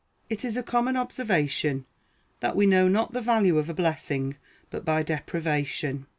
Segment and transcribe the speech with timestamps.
[0.31, 1.85] It is a common observation,
[2.39, 4.35] that we know not the value of a blessing
[4.71, 6.07] but by deprivation.